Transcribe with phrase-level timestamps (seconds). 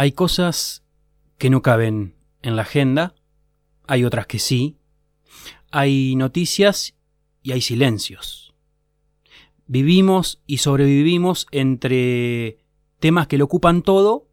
[0.00, 0.84] Hay cosas
[1.38, 3.16] que no caben en la agenda,
[3.88, 4.78] hay otras que sí,
[5.72, 6.94] hay noticias
[7.42, 8.54] y hay silencios.
[9.66, 12.58] Vivimos y sobrevivimos entre
[13.00, 14.28] temas que lo ocupan todo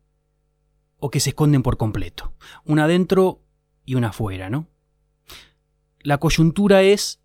[0.99, 3.41] o que se esconden por completo, una adentro
[3.85, 4.67] y una afuera, ¿no?
[6.01, 7.23] La coyuntura es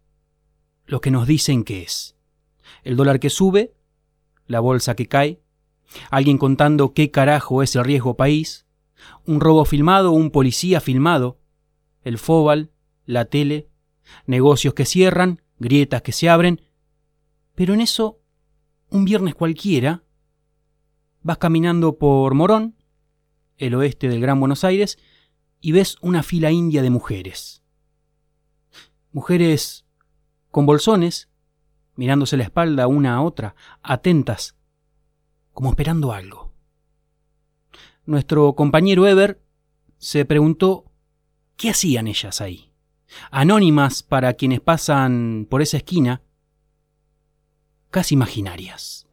[0.87, 2.17] lo que nos dicen que es.
[2.85, 3.75] El dólar que sube,
[4.47, 5.43] la bolsa que cae,
[6.11, 8.67] alguien contando qué carajo es el riesgo país,
[9.27, 11.41] un robo filmado, un policía filmado,
[12.03, 12.71] el fóbal,
[13.07, 13.69] la tele,
[14.27, 16.63] negocios que cierran, grietas que se abren,
[17.55, 18.21] pero en eso,
[18.91, 20.03] un viernes cualquiera,
[21.23, 22.77] vas caminando por Morón,
[23.59, 24.99] el oeste del Gran Buenos Aires,
[25.61, 27.63] y ves una fila india de mujeres.
[29.13, 29.85] Mujeres
[30.51, 31.29] con bolsones,
[31.97, 34.57] mirándose la espalda una a otra, atentas,
[35.53, 36.53] como esperando algo.
[38.07, 39.41] Nuestro compañero Ever
[39.99, 40.85] se preguntó
[41.57, 42.73] qué hacían ellas ahí.
[43.31, 46.23] Anónimas para quienes pasan por esa esquina,
[47.91, 49.07] casi imaginarias.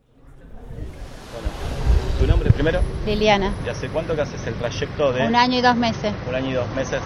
[2.20, 2.82] ¿Tu nombre primero?
[3.06, 3.54] Liliana.
[3.66, 5.28] ¿Y hace cuánto que haces el trayecto de...?
[5.28, 6.14] Un año y dos meses.
[6.28, 7.02] Un año y dos meses.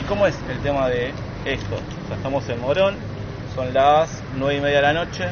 [0.00, 1.12] ¿Y cómo es el tema de
[1.44, 1.74] esto?
[1.74, 2.94] O sea, estamos en Morón,
[3.54, 5.28] son las nueve y media de la noche.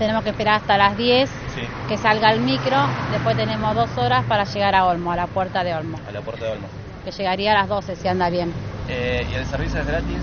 [0.00, 2.76] Tenemos que esperar hasta las 10 Sí, que salga el micro.
[3.12, 5.98] Después tenemos dos horas para llegar a Olmo, a la puerta de Olmo.
[6.08, 6.66] a la puerta de Olmo.
[7.04, 8.50] Que llegaría a las 12 si anda bien.
[8.88, 10.16] Eh, ¿Y el servicio es gratis?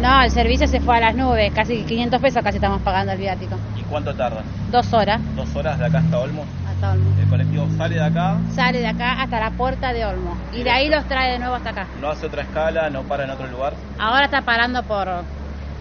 [0.00, 1.52] No, el servicio se fue a las nubes.
[1.52, 3.56] Casi 500 pesos casi estamos pagando el viático.
[3.76, 4.42] ¿Y cuánto tarda?
[4.70, 6.44] Dos horas ¿Dos horas de acá hasta Olmo?
[6.68, 7.10] hasta Olmo.
[7.20, 10.36] El colectivo sale de acá, Sale de acá hasta la puerta de Olmo.
[10.52, 11.86] Y de ahí los trae de nuevo hasta acá.
[12.00, 13.72] no hace otra escala, no para en otro lugar.
[13.98, 15.08] Ahora está parando por...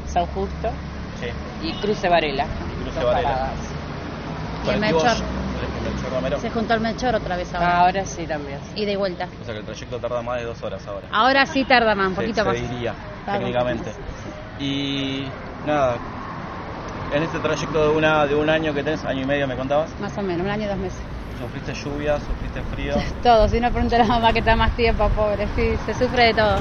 [0.07, 0.69] San Justo
[1.19, 1.27] Sí,
[1.67, 2.45] y Cruce Varela.
[3.05, 3.51] Varela.
[4.65, 5.03] Y el Melchor.
[5.07, 6.39] el Melchor Romero.
[6.39, 7.67] Se juntó el Melchor otra vez ahora.
[7.67, 8.59] Ah, ahora sí también.
[8.75, 9.27] Y de vuelta.
[9.41, 11.07] O sea que el trayecto tarda más de dos horas ahora.
[11.11, 12.69] Ahora sí tarda más, un Se- poquito se más.
[12.69, 12.93] diría,
[13.25, 13.89] Tarda técnicamente.
[13.89, 14.61] más.
[14.61, 15.27] Y
[15.65, 15.97] nada,
[17.11, 19.97] en este trayecto de, una, de un año que tenés, año y medio me contabas,
[19.99, 20.99] Más o menos, un año y dos meses.
[21.39, 22.95] sufriste lluvia, sufriste frío.
[23.23, 26.25] Todo, si no pregunta a la mamá que está más tiempo, pobre, sí, se sufre
[26.27, 26.59] de todo.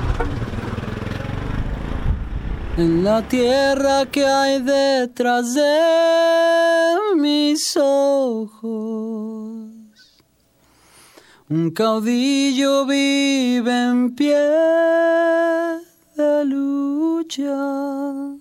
[2.79, 8.61] En la tierra que hay detrás de mis ojos,
[11.49, 14.37] un caudillo vive en pie
[16.17, 18.37] de lucha,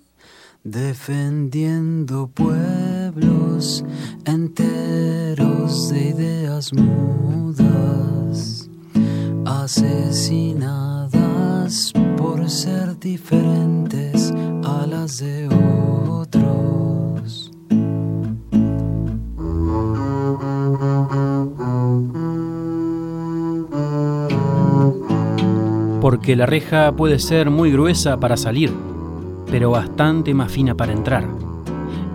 [0.66, 3.85] defendiendo pueblos
[4.25, 8.64] enteros de ideas mudas,
[9.45, 11.11] asesinadas
[12.17, 14.33] por ser diferentes
[14.63, 15.47] a las de
[16.09, 17.51] otros.
[26.01, 28.72] Porque la reja puede ser muy gruesa para salir,
[29.50, 31.28] pero bastante más fina para entrar.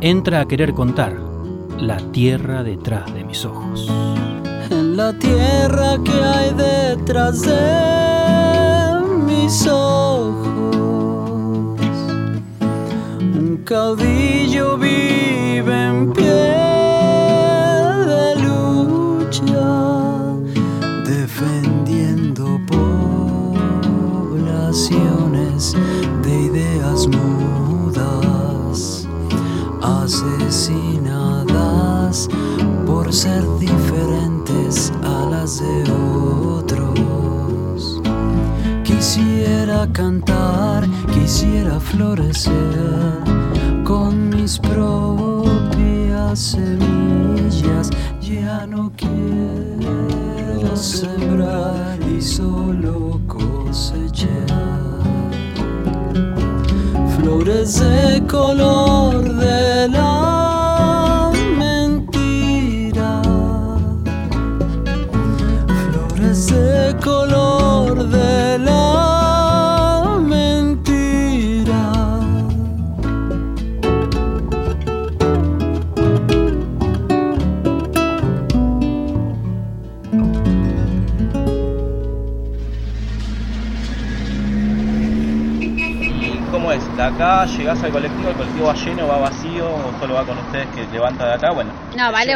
[0.01, 1.17] Entra a querer contar
[1.79, 3.91] la tierra detrás de mis ojos.
[5.01, 10.77] La tierra que hay detrás de mis ojos,
[13.21, 16.13] un caudillo vive en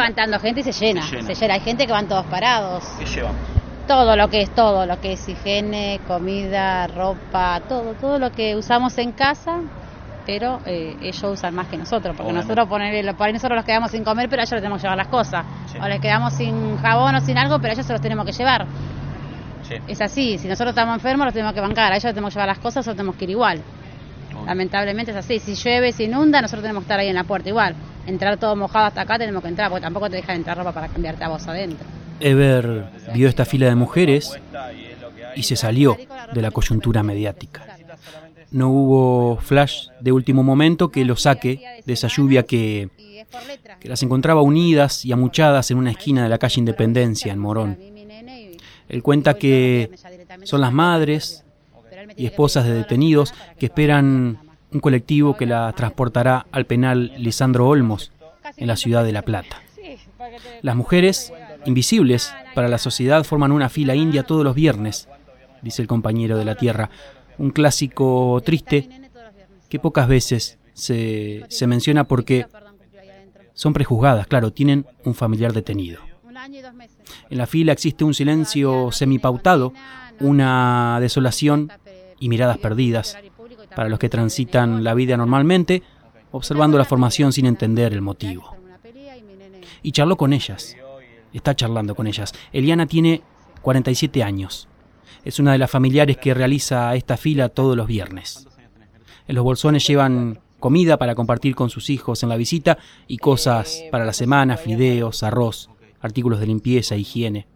[0.05, 1.03] levantando gente y se llena.
[1.03, 1.27] Se llena.
[1.29, 1.55] Se llena.
[1.55, 2.85] Hay gente que van todos parados.
[2.99, 3.41] ¿Qué llevamos?
[3.87, 8.57] Todo lo que es todo, lo que es higiene, comida, ropa, todo, todo lo que
[8.57, 9.61] usamos en casa,
[10.25, 12.47] pero eh, ellos usan más que nosotros, porque Obviamente.
[12.49, 14.97] nosotros poner, por ahí nosotros nos quedamos sin comer, pero ellos les tenemos que llevar
[14.97, 15.45] las cosas.
[15.71, 15.77] Sí.
[15.83, 18.67] O les quedamos sin jabón o sin algo, pero ellos se los tenemos que llevar.
[19.69, 19.75] Sí.
[19.87, 22.39] Es así, si nosotros estamos enfermos, los tenemos que bancar, a ellos les tenemos que
[22.39, 23.61] llevar las cosas o tenemos que ir igual.
[24.47, 27.51] Lamentablemente es así, si llueve, si inunda, nosotros tenemos que estar ahí en la puerta
[27.51, 27.75] igual.
[28.07, 30.89] Entrar todo mojado hasta acá tenemos que entrar, porque tampoco te dejan entrar ropa para
[30.89, 31.87] cambiarte a vos adentro.
[32.21, 32.85] Ever
[33.15, 34.39] vio esta fila de mujeres
[35.35, 35.97] y se salió
[36.33, 37.67] de la coyuntura mediática.
[38.51, 42.89] No hubo flash de último momento que lo saque de esa lluvia que,
[43.81, 47.79] que las encontraba unidas y amuchadas en una esquina de la calle Independencia, en Morón.
[48.89, 49.91] Él cuenta que
[50.45, 51.45] son las madres
[52.17, 54.39] y esposas de detenidos que esperan
[54.75, 58.13] un colectivo que la transportará al penal Lisandro Olmos,
[58.57, 59.63] en la ciudad de La Plata.
[60.63, 61.33] Las mujeres,
[61.65, 65.09] invisibles para la sociedad, forman una fila india todos los viernes,
[65.63, 66.91] dice el compañero de la tierra.
[67.39, 68.89] Un clásico triste
[69.69, 72.47] que pocas veces se, se menciona porque
[73.55, 76.01] son prejuzgadas, claro, tienen un familiar detenido.
[77.31, 79.73] En la fila existe un silencio semipautado,
[80.19, 81.71] una desolación
[82.19, 83.17] y miradas perdidas
[83.75, 85.83] para los que transitan la vida normalmente,
[86.31, 88.57] observando la formación sin entender el motivo.
[89.83, 90.77] Y charló con ellas,
[91.33, 92.33] está charlando con ellas.
[92.53, 93.23] Eliana tiene
[93.63, 94.69] 47 años,
[95.25, 98.47] es una de las familiares que realiza esta fila todos los viernes.
[99.27, 103.83] En los bolsones llevan comida para compartir con sus hijos en la visita y cosas
[103.91, 105.71] para la semana, fideos, arroz,
[106.01, 107.47] artículos de limpieza, higiene.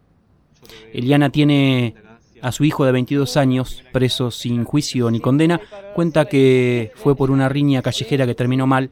[0.93, 1.95] Eliana tiene
[2.43, 5.61] a su hijo de 22 años, preso sin juicio ni condena,
[5.95, 8.91] cuenta que fue por una riña callejera que terminó mal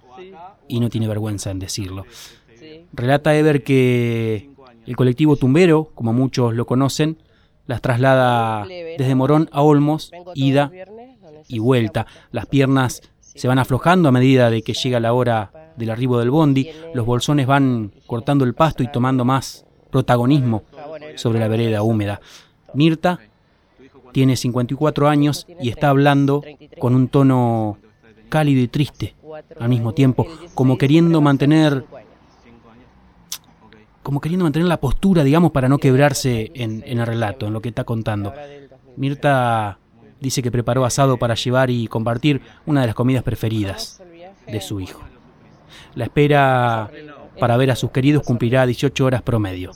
[0.68, 2.04] y no tiene vergüenza en decirlo.
[2.92, 4.50] Relata Ever que
[4.86, 7.18] el colectivo tumbero, como muchos lo conocen,
[7.66, 10.70] las traslada desde Morón a Olmos, ida
[11.48, 12.06] y vuelta.
[12.30, 16.30] Las piernas se van aflojando a medida de que llega la hora del arribo del
[16.30, 16.70] bondi.
[16.94, 20.64] Los bolsones van cortando el pasto y tomando más protagonismo
[21.16, 22.20] sobre la vereda húmeda.
[22.74, 23.18] Mirta
[24.12, 26.42] tiene 54 años y está hablando
[26.78, 27.78] con un tono
[28.28, 29.14] cálido y triste
[29.60, 31.84] al mismo tiempo, el 16 como queriendo mantener
[34.02, 37.60] como queriendo mantener la postura, digamos, para no quebrarse en, en el relato, en lo
[37.60, 38.30] que está contando.
[38.30, 38.94] Ahora del 2000.
[38.96, 39.78] Mirta
[40.20, 44.00] dice que preparó asado para llevar y compartir una de las comidas preferidas
[44.46, 45.02] de su hijo.
[45.96, 46.90] La espera
[47.38, 49.72] para ver a sus queridos cumplirá 18 horas promedio.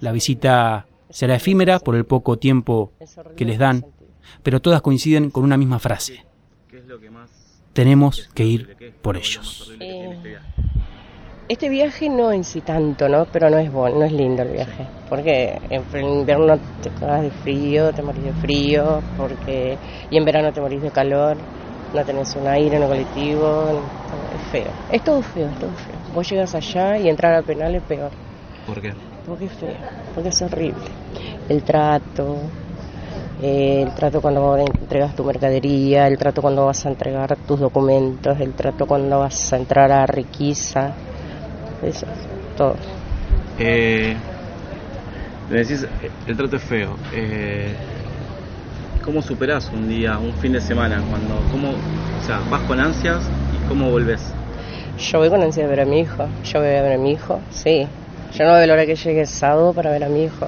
[0.00, 2.90] La visita será efímera por el poco tiempo
[3.36, 3.86] que les dan,
[4.42, 6.24] pero todas coinciden con una misma frase.
[6.68, 7.30] ¿Qué es lo que más
[7.72, 9.72] Tenemos que ir por ellos.
[9.78, 10.38] tiene
[11.48, 12.08] este viaje?
[12.08, 13.26] No en sí tanto, ¿no?
[13.26, 14.86] Pero no es bueno, no es lindo el viaje.
[15.08, 19.78] Porque en invierno te cagas de frío, te morís de frío, porque
[20.10, 21.36] y en verano te morís de calor,
[21.94, 23.68] no tenés un aire en el colectivo,
[24.34, 24.72] es feo.
[24.90, 26.12] Es todo feo, es todo feo.
[26.12, 28.10] Vos llegas allá y entrar al penal es peor,
[28.66, 28.94] ¿Por qué?
[29.24, 29.76] Porque es feo,
[30.14, 30.80] porque es horrible.
[31.48, 32.50] El trato,
[33.40, 38.38] eh, el trato cuando entregas tu mercadería, el trato cuando vas a entregar tus documentos,
[38.40, 40.94] el trato cuando vas a entrar a Riquiza,
[41.82, 42.06] eso,
[42.56, 42.76] todo.
[43.58, 44.16] Eh,
[45.48, 46.98] me decís, eh, el trato es feo.
[47.12, 47.74] Eh,
[49.02, 51.04] ¿Cómo superás un día, un fin de semana?
[51.08, 54.34] Cuando, ¿cómo, o sea, vas con ansias y cómo volvés?
[54.98, 57.12] Yo voy con ansia de ver a mi hijo, yo voy a ver a mi
[57.12, 57.86] hijo, sí.
[58.36, 60.46] Yo no veo la hora que llegue el sábado para ver a mi hijo.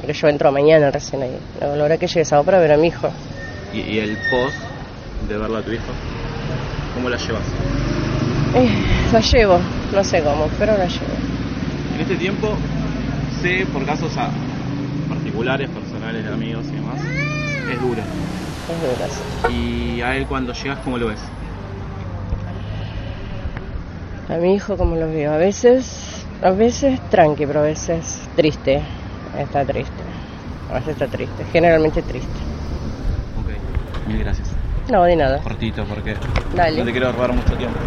[0.00, 1.38] Pero yo entro mañana recién ahí.
[1.60, 3.08] No veo la hora que llegue el sábado para ver a mi hijo.
[3.72, 4.56] Y, y el post
[5.28, 5.92] de verlo a tu hijo,
[6.94, 7.44] ¿cómo la llevas?
[8.54, 8.70] Eh,
[9.12, 9.58] la llevo,
[9.92, 11.14] no sé cómo, pero la llevo.
[11.94, 12.56] En este tiempo,
[13.42, 14.30] sé por casos a-
[15.08, 17.00] particulares, personales, de amigos y demás,
[17.68, 18.02] es duro.
[18.68, 19.24] Es dura, sí.
[19.52, 21.20] Y a él cuando llegas, ¿cómo lo ves?
[24.28, 26.07] A mi hijo como lo veo, a veces,
[26.42, 28.82] a veces tranqui, pero a veces triste.
[29.36, 30.02] Está triste.
[30.70, 32.40] A veces está triste, generalmente triste.
[33.36, 34.54] Ok, mil gracias.
[34.90, 35.40] No, de nada.
[35.42, 36.16] Cortito, porque
[36.52, 36.78] Dale.
[36.78, 37.78] no te quiero robar mucho tiempo.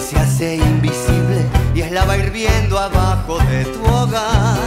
[0.00, 4.58] Se hace invisible y es lava hirviendo abajo de tu hogar.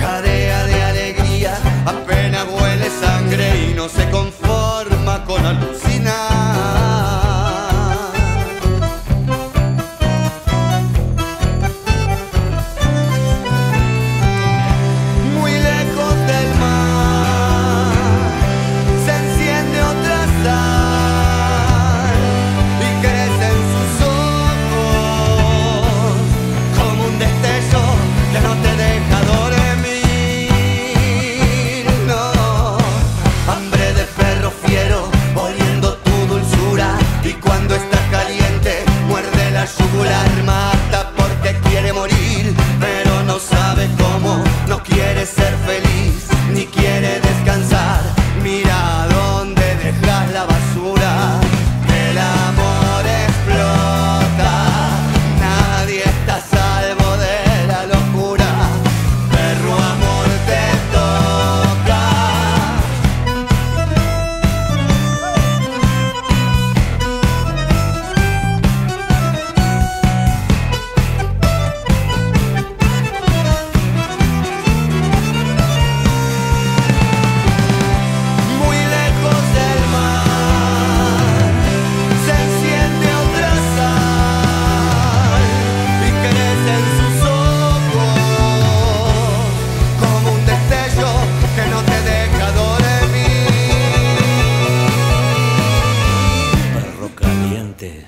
[0.00, 6.33] Jadea de alegría, apenas huele sangre y no se conforma con alucinar.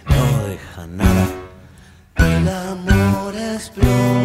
[0.04, 1.26] No deja nada.
[2.16, 4.15] El amor explota,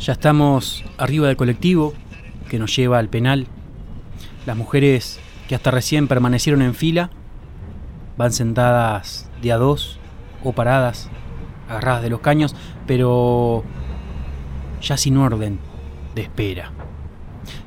[0.00, 1.92] Ya estamos arriba del colectivo
[2.48, 3.46] que nos lleva al penal.
[4.46, 7.10] Las mujeres que hasta recién permanecieron en fila
[8.16, 9.98] van sentadas de a dos
[10.42, 11.10] o paradas,
[11.68, 13.62] agarradas de los caños, pero
[14.80, 15.58] ya sin orden
[16.14, 16.72] de espera.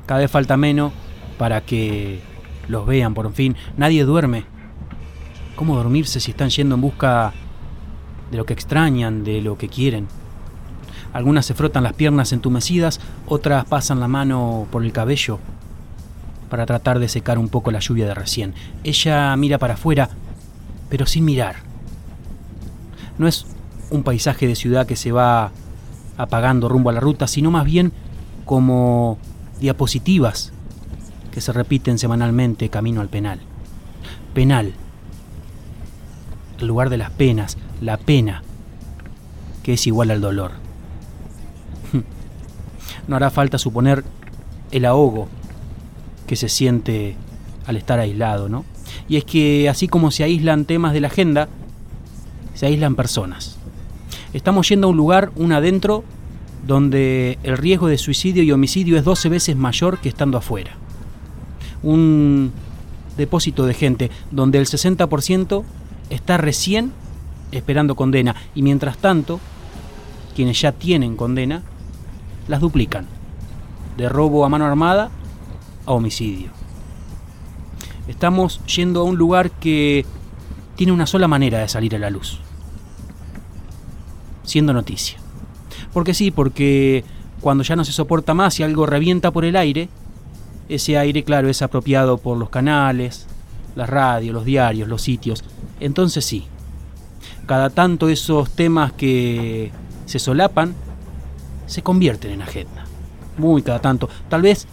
[0.04, 0.92] Cada vez falta menos
[1.38, 2.18] para que
[2.66, 3.54] los vean por fin.
[3.76, 4.44] Nadie duerme.
[5.54, 7.32] ¿Cómo dormirse si están yendo en busca
[8.32, 10.08] de lo que extrañan, de lo que quieren?
[11.14, 15.38] Algunas se frotan las piernas entumecidas, otras pasan la mano por el cabello
[16.50, 18.52] para tratar de secar un poco la lluvia de recién.
[18.82, 20.10] Ella mira para afuera,
[20.90, 21.56] pero sin mirar.
[23.16, 23.46] No es
[23.90, 25.52] un paisaje de ciudad que se va
[26.16, 27.92] apagando rumbo a la ruta, sino más bien
[28.44, 29.16] como
[29.60, 30.52] diapositivas
[31.30, 33.38] que se repiten semanalmente camino al penal.
[34.34, 34.74] Penal,
[36.58, 38.42] el lugar de las penas, la pena,
[39.62, 40.63] que es igual al dolor.
[43.08, 44.04] No hará falta suponer
[44.70, 45.28] el ahogo
[46.26, 47.16] que se siente
[47.66, 48.64] al estar aislado, ¿no?
[49.08, 51.48] Y es que así como se aíslan temas de la agenda,
[52.54, 53.56] se aíslan personas.
[54.32, 56.04] Estamos yendo a un lugar, un adentro,
[56.66, 60.72] donde el riesgo de suicidio y homicidio es 12 veces mayor que estando afuera.
[61.82, 62.52] Un
[63.16, 65.62] depósito de gente donde el 60%
[66.10, 66.92] está recién
[67.52, 69.40] esperando condena y mientras tanto,
[70.34, 71.62] quienes ya tienen condena,
[72.48, 73.06] las duplican.
[73.96, 75.10] De robo a mano armada
[75.86, 76.50] a homicidio.
[78.08, 80.04] Estamos yendo a un lugar que
[80.76, 82.38] tiene una sola manera de salir a la luz.
[84.42, 85.18] Siendo noticia.
[85.92, 87.04] Porque sí, porque
[87.40, 89.88] cuando ya no se soporta más y algo revienta por el aire,
[90.68, 93.26] ese aire, claro, es apropiado por los canales,
[93.76, 95.44] las radios, los diarios, los sitios.
[95.80, 96.46] Entonces sí,
[97.46, 99.70] cada tanto esos temas que
[100.06, 100.74] se solapan
[101.66, 102.84] se convierten en agenda.
[103.38, 104.08] Muy cada tanto.
[104.28, 104.66] Tal vez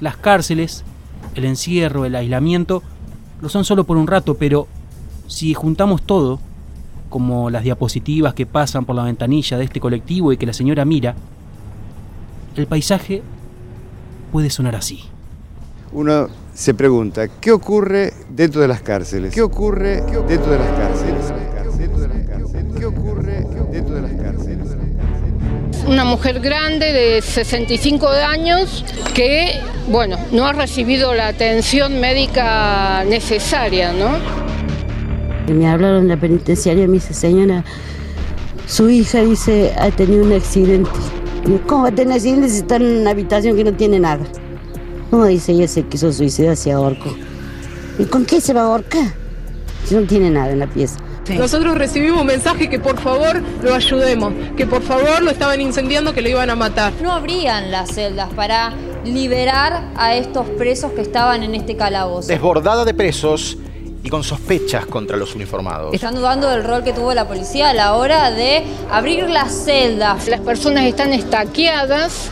[0.00, 0.84] las cárceles,
[1.34, 2.82] el encierro, el aislamiento,
[3.40, 4.66] lo son solo por un rato, pero
[5.26, 6.40] si juntamos todo,
[7.08, 10.84] como las diapositivas que pasan por la ventanilla de este colectivo y que la señora
[10.84, 11.14] mira,
[12.56, 13.22] el paisaje
[14.32, 15.04] puede sonar así.
[15.92, 19.32] Uno se pregunta, ¿qué ocurre dentro de las cárceles?
[19.32, 21.43] ¿Qué ocurre dentro de las cárceles?
[25.86, 33.92] Una mujer grande de 65 años que, bueno, no ha recibido la atención médica necesaria,
[33.92, 34.18] ¿no?
[35.52, 37.64] Me hablaron de la penitenciaria me dice, señora,
[38.66, 40.90] su hija dice, ha tenido un accidente.
[41.66, 44.24] ¿Cómo va a tener accidente si está en una habitación que no tiene nada?
[45.12, 47.14] No, dice, ella se quiso suicidar, se ahorcó.
[47.98, 49.12] ¿Y con qué se va a ahorcar?
[49.84, 50.96] Si no tiene nada en la pieza.
[51.32, 56.12] Nosotros recibimos un mensaje que por favor lo ayudemos, que por favor lo estaban incendiando,
[56.12, 56.92] que lo iban a matar.
[57.00, 62.28] No abrían las celdas para liberar a estos presos que estaban en este calabozo.
[62.28, 63.56] Desbordada de presos
[64.02, 65.94] y con sospechas contra los uniformados.
[65.94, 70.28] Están dudando del rol que tuvo la policía a la hora de abrir las celdas.
[70.28, 72.30] Las personas están estaqueadas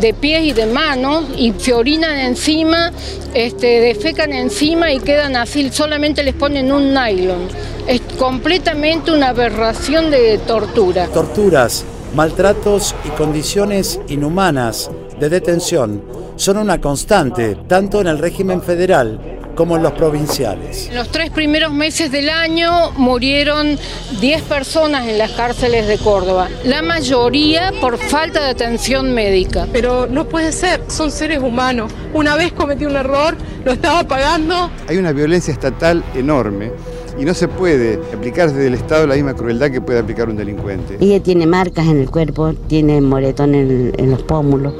[0.00, 2.92] de pies y de manos y se orinan encima,
[3.32, 7.48] este, defecan encima y quedan así, solamente les ponen un nylon.
[7.86, 11.06] Es completamente una aberración de tortura.
[11.08, 16.02] Torturas, maltratos y condiciones inhumanas de detención
[16.36, 20.88] son una constante tanto en el régimen federal como en los provinciales.
[20.88, 23.78] En los tres primeros meses del año murieron
[24.20, 29.66] 10 personas en las cárceles de Córdoba, la mayoría por falta de atención médica.
[29.72, 31.92] Pero no puede ser, son seres humanos.
[32.12, 34.70] Una vez cometí un error, lo estaba pagando.
[34.88, 36.72] Hay una violencia estatal enorme
[37.18, 40.36] y no se puede aplicar desde el Estado la misma crueldad que puede aplicar un
[40.36, 40.98] delincuente.
[41.00, 44.74] Ella tiene marcas en el cuerpo, tiene moretón en, en los pómulos,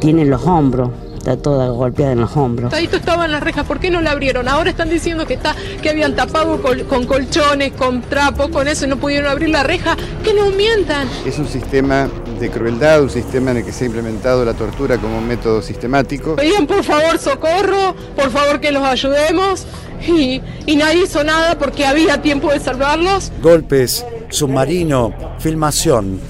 [0.00, 0.90] tiene en los hombros,
[1.24, 2.70] está toda golpeada en los hombros.
[2.70, 4.46] Tadito estaba en las rejas, ¿por qué no la abrieron?
[4.46, 8.84] Ahora están diciendo que está, que habían tapado col- con colchones, con trapos, con eso
[8.84, 9.96] y no pudieron abrir la reja.
[10.22, 11.08] Que no mientan.
[11.24, 12.08] Es un sistema
[12.38, 15.62] de crueldad, un sistema en el que se ha implementado la tortura como un método
[15.62, 16.36] sistemático.
[16.36, 19.66] Pedían por favor socorro, por favor que los ayudemos.
[20.06, 23.32] Y, y nadie hizo nada porque había tiempo de salvarlos.
[23.40, 26.20] Golpes, submarino, filmación.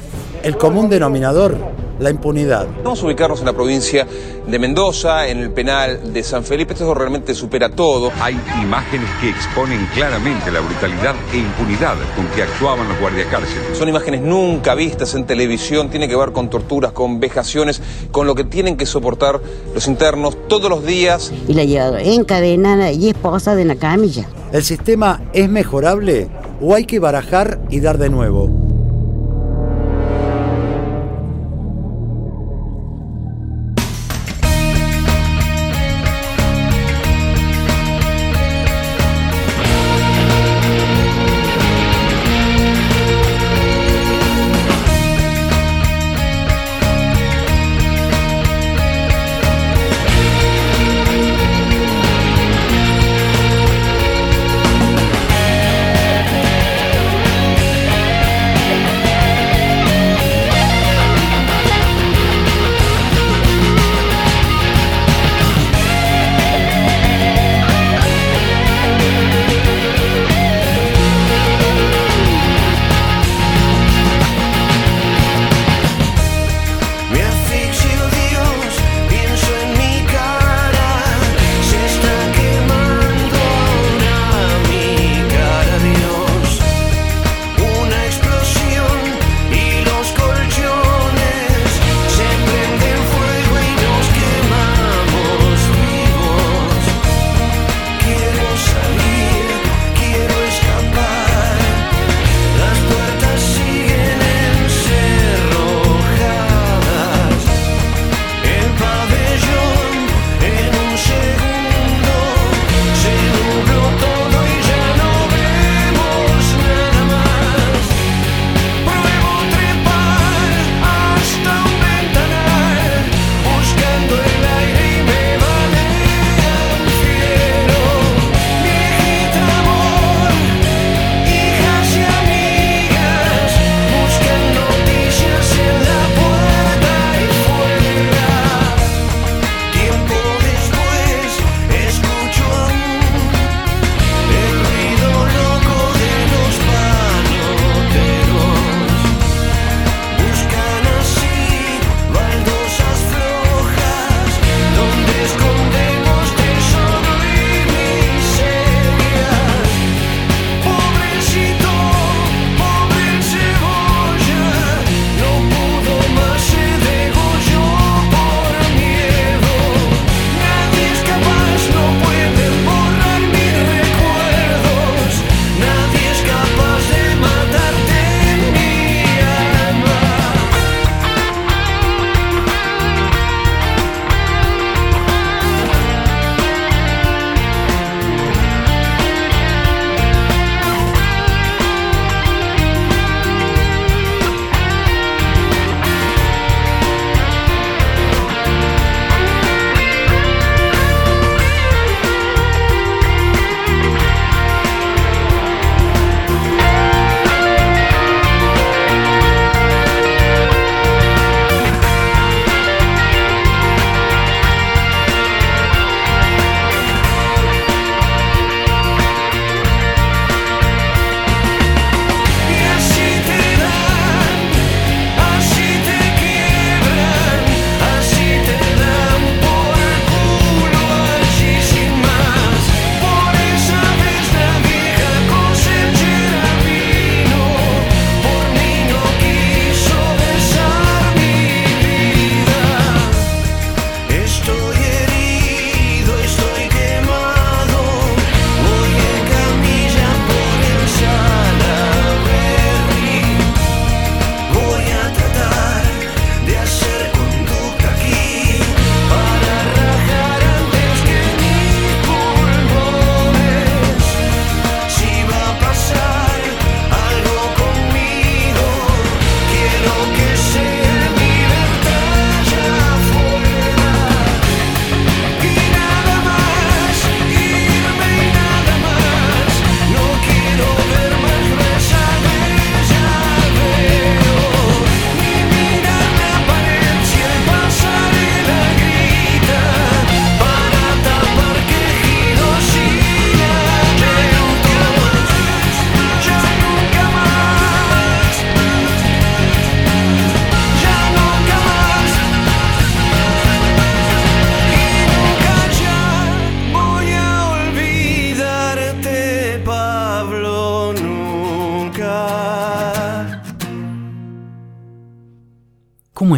[0.44, 1.56] El común denominador,
[1.98, 2.66] la impunidad.
[2.82, 4.06] Vamos a ubicarnos en la provincia
[4.46, 6.74] de Mendoza, en el penal de San Felipe.
[6.74, 8.10] Esto realmente supera todo.
[8.20, 13.76] Hay imágenes que exponen claramente la brutalidad e impunidad con que actuaban los guardiacárceles.
[13.76, 17.80] Son imágenes nunca vistas en televisión, tiene que ver con torturas, con vejaciones,
[18.10, 19.40] con lo que tienen que soportar
[19.74, 21.32] los internos todos los días.
[21.48, 24.28] Y la ha llevado encadenada y esposada en la camilla.
[24.52, 26.28] ¿El sistema es mejorable
[26.60, 28.63] o hay que barajar y dar de nuevo?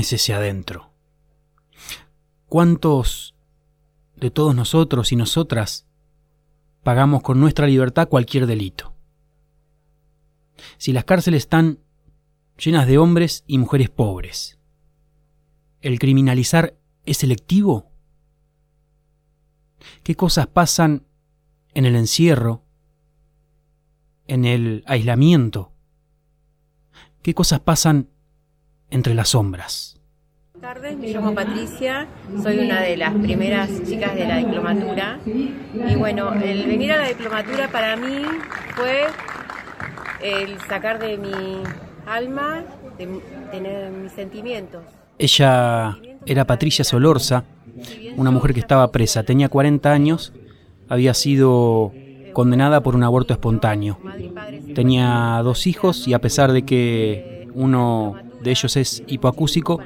[0.06, 0.92] Es ese adentro?
[2.48, 3.34] ¿Cuántos
[4.14, 5.86] de todos nosotros y nosotras
[6.84, 8.94] pagamos con nuestra libertad cualquier delito?
[10.78, 11.80] Si las cárceles están
[12.56, 14.58] llenas de hombres y mujeres pobres,
[15.80, 17.90] ¿el criminalizar es selectivo?
[20.04, 21.04] ¿Qué cosas pasan
[21.74, 22.62] en el encierro,
[24.28, 25.72] en el aislamiento?
[27.22, 28.08] ¿Qué cosas pasan
[28.88, 29.95] entre las sombras?
[30.66, 32.08] Tardes, me llamo Patricia,
[32.42, 37.06] soy una de las primeras chicas de la diplomatura y bueno, el venir a la
[37.06, 38.24] diplomatura para mí
[38.74, 39.04] fue
[40.20, 41.62] el sacar de mi
[42.04, 42.64] alma,
[42.98, 43.20] de
[43.52, 44.82] tener mis sentimientos.
[45.20, 47.44] Ella era Patricia Solorza,
[48.16, 50.32] una mujer que estaba presa, tenía 40 años,
[50.88, 51.92] había sido
[52.32, 54.00] condenada por un aborto espontáneo.
[54.74, 59.78] Tenía dos hijos y a pesar de que uno de ellos es hipoacúsico,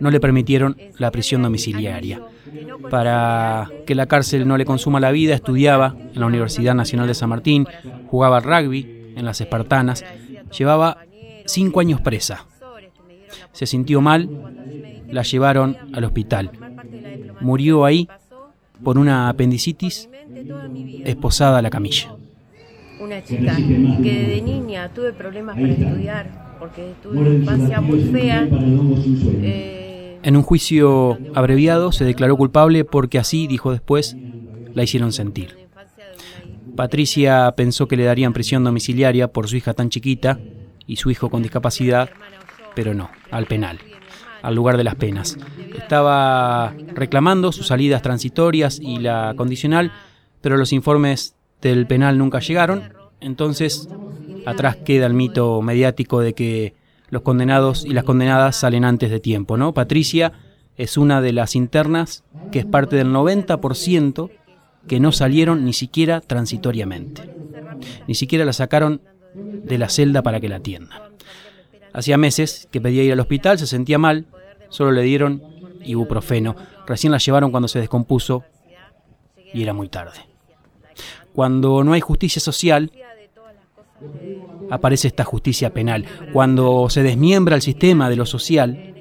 [0.00, 2.20] no le permitieron la prisión domiciliaria.
[2.90, 7.14] Para que la cárcel no le consuma la vida, estudiaba en la Universidad Nacional de
[7.14, 7.66] San Martín,
[8.08, 10.04] jugaba rugby en las Espartanas,
[10.56, 10.98] llevaba
[11.46, 12.46] cinco años presa.
[13.52, 14.28] Se sintió mal,
[15.10, 16.50] la llevaron al hospital.
[17.40, 18.08] Murió ahí
[18.82, 20.08] por una apendicitis
[21.04, 22.14] esposada a la camilla.
[23.00, 28.48] Una chica que desde niña tuve problemas para estudiar porque tuve una muy fea.
[29.42, 29.85] eh,
[30.26, 34.16] En un juicio abreviado se declaró culpable porque así, dijo después,
[34.74, 35.68] la hicieron sentir.
[36.74, 40.40] Patricia pensó que le darían prisión domiciliaria por su hija tan chiquita
[40.84, 42.10] y su hijo con discapacidad,
[42.74, 43.78] pero no, al penal,
[44.42, 45.38] al lugar de las penas.
[45.78, 49.92] Estaba reclamando sus salidas transitorias y la condicional,
[50.40, 53.88] pero los informes del penal nunca llegaron, entonces
[54.44, 56.74] atrás queda el mito mediático de que
[57.08, 59.74] los condenados y las condenadas salen antes de tiempo, ¿no?
[59.74, 60.32] Patricia
[60.76, 64.30] es una de las internas que es parte del 90%
[64.86, 67.22] que no salieron ni siquiera transitoriamente.
[68.06, 69.00] Ni siquiera la sacaron
[69.34, 71.00] de la celda para que la atiendan.
[71.92, 74.26] Hacía meses que pedía ir al hospital, se sentía mal,
[74.68, 75.42] solo le dieron
[75.84, 76.56] ibuprofeno.
[76.86, 78.44] Recién la llevaron cuando se descompuso
[79.52, 80.18] y era muy tarde.
[81.32, 82.90] Cuando no hay justicia social,
[84.70, 86.04] aparece esta justicia penal.
[86.32, 88.94] Cuando se desmiembra el sistema de lo social,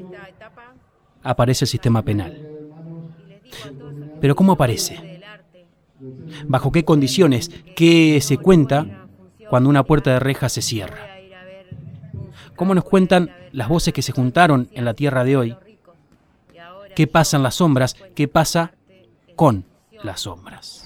[1.23, 2.37] aparece el sistema penal.
[4.21, 5.21] Pero ¿cómo aparece?
[6.47, 7.51] ¿Bajo qué condiciones?
[7.75, 9.07] ¿Qué se cuenta
[9.49, 11.07] cuando una puerta de reja se cierra?
[12.55, 15.55] ¿Cómo nos cuentan las voces que se juntaron en la tierra de hoy?
[16.95, 17.95] ¿Qué pasa en las sombras?
[18.15, 18.73] ¿Qué pasa
[19.35, 19.65] con
[20.03, 20.84] las sombras?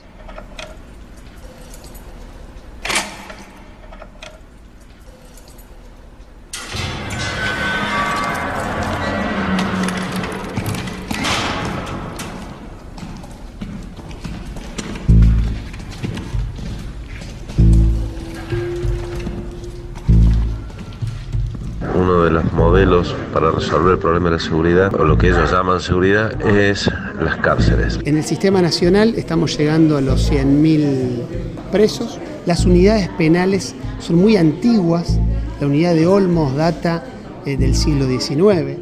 [23.59, 26.89] Resolver el problema de la seguridad, o lo que ellos llaman seguridad, es
[27.21, 27.99] las cárceles.
[28.05, 31.23] En el sistema nacional estamos llegando a los 100.000
[31.71, 32.19] presos.
[32.45, 35.19] Las unidades penales son muy antiguas.
[35.59, 37.03] La unidad de Olmos data
[37.45, 38.77] eh, del siglo XIX.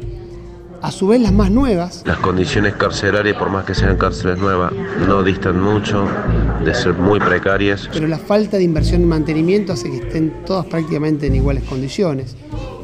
[0.80, 4.72] A su vez las más nuevas, Las condiciones carcelarias, por más que sean cárceles nuevas,
[5.08, 6.06] no distan mucho
[6.64, 7.88] de ser muy precarias.
[7.92, 12.36] pero la falta de inversión en mantenimiento hace que estén todas prácticamente en iguales condiciones.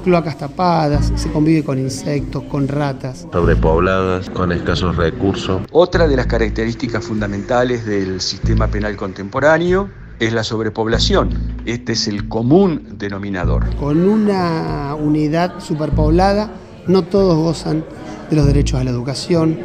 [0.05, 3.27] Cloacas tapadas, se convive con insectos, con ratas.
[3.33, 5.63] sobrepobladas, con escasos recursos.
[5.73, 9.89] Otra de las características fundamentales del sistema penal contemporáneo
[10.21, 11.31] es la sobrepoblación.
[11.65, 13.75] Este es el común denominador.
[13.77, 16.51] Con una unidad superpoblada,
[16.87, 17.83] no todos gozan
[18.29, 19.59] de los derechos a la educación,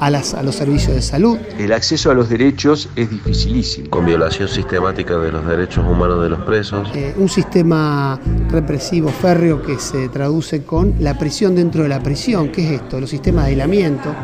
[0.00, 1.38] a, las, a los servicios de salud.
[1.58, 3.90] El acceso a los derechos es dificilísimo.
[3.90, 6.90] Con violación sistemática de los derechos humanos de los presos.
[6.94, 8.18] Eh, un sistema
[8.50, 12.48] represivo férreo que se traduce con la prisión dentro de la prisión.
[12.50, 13.00] ¿Qué es esto?
[13.00, 14.14] Los sistemas de aislamiento,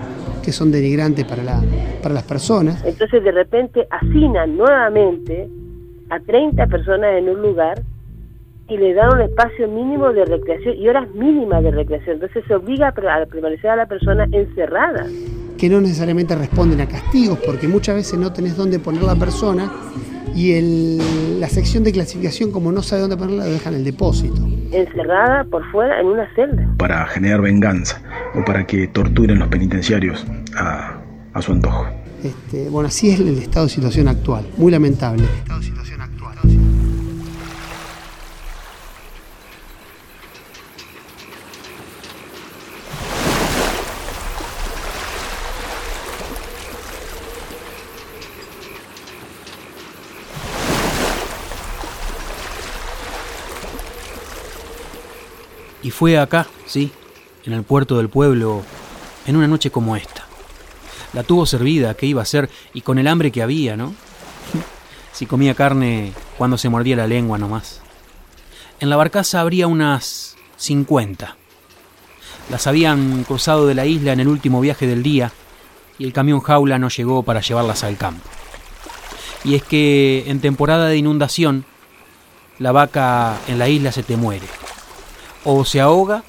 [0.42, 1.62] que son denigrantes para, la,
[2.02, 2.84] para las personas.
[2.84, 5.48] Entonces de repente hacinan nuevamente
[6.10, 7.82] a 30 personas en un lugar
[8.68, 12.14] y le dan un espacio mínimo de recreación y horas mínimas de recreación.
[12.14, 15.06] Entonces se obliga a permanecer a la persona encerrada.
[15.58, 19.70] Que no necesariamente responden a castigos, porque muchas veces no tenés dónde poner la persona
[20.34, 23.84] y el- la sección de clasificación, como no sabe dónde ponerla, lo dejan en el
[23.84, 24.46] depósito.
[24.72, 26.68] encerrada por fuera en una celda.
[26.78, 28.02] para generar venganza
[28.34, 30.98] o para que torturen los penitenciarios a,
[31.32, 31.86] a su antojo.
[32.24, 35.24] Este, bueno, así es el estado de situación actual, muy lamentable.
[55.84, 56.90] Y fue acá, sí,
[57.44, 58.62] en el puerto del pueblo,
[59.26, 60.24] en una noche como esta.
[61.12, 62.48] La tuvo servida, ¿qué iba a hacer?
[62.72, 63.94] Y con el hambre que había, ¿no?
[65.12, 67.82] si comía carne cuando se mordía la lengua nomás.
[68.80, 71.36] En la barcaza habría unas 50.
[72.50, 75.32] Las habían cruzado de la isla en el último viaje del día
[75.98, 78.26] y el camión jaula no llegó para llevarlas al campo.
[79.44, 81.66] Y es que en temporada de inundación,
[82.58, 84.46] la vaca en la isla se te muere.
[85.44, 86.24] O se ahoga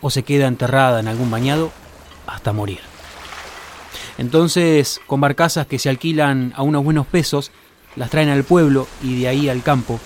[0.00, 1.72] o se queda enterrada en algún bañado
[2.26, 2.80] hasta morir.
[4.18, 7.52] Entonces, con barcazas que se alquilan a unos buenos pesos,
[7.96, 10.00] las traen al pueblo y de ahí al campo,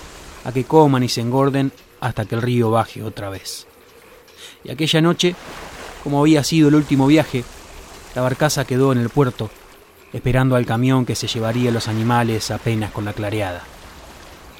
[0.45, 3.67] a que coman y se engorden hasta que el río baje otra vez.
[4.63, 5.35] Y aquella noche,
[6.03, 7.43] como había sido el último viaje,
[8.15, 9.49] la barcaza quedó en el puerto,
[10.11, 13.63] esperando al camión que se llevaría los animales apenas con la clareada.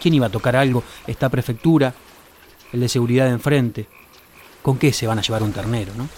[0.02, 0.84] ¿Quién iba a tocar algo?
[1.06, 1.94] Esta prefectura,
[2.74, 3.88] el de seguridad enfrente.
[4.62, 6.10] ¿Con qué se van a llevar un ternero, no?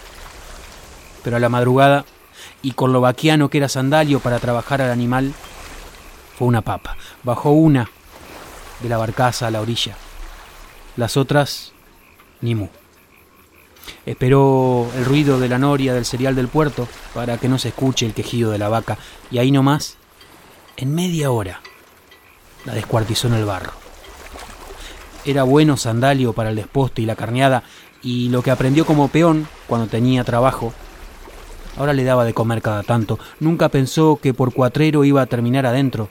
[1.22, 2.04] Pero a la madrugada,
[2.62, 5.32] y con lo vaquiano que era Sandalio para trabajar al animal,
[6.36, 6.96] fue una papa.
[7.22, 7.90] Bajó una
[8.80, 9.96] de la barcaza a la orilla.
[10.96, 11.72] Las otras,
[12.40, 12.68] ni mu.
[14.04, 18.06] Esperó el ruido de la noria del cereal del puerto para que no se escuche
[18.06, 18.98] el quejido de la vaca
[19.30, 19.96] y ahí nomás,
[20.76, 21.60] en media hora,
[22.64, 23.85] la descuartizó en el barro.
[25.26, 27.64] Era bueno sandalio para el desposto y la carneada
[28.02, 30.72] y lo que aprendió como peón cuando tenía trabajo,
[31.76, 33.18] ahora le daba de comer cada tanto.
[33.40, 36.08] Nunca pensó que por cuatrero iba a terminar adentro,